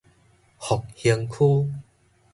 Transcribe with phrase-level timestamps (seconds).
[0.57, 1.69] 復興區